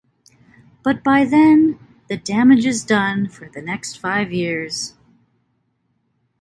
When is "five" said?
3.99-4.33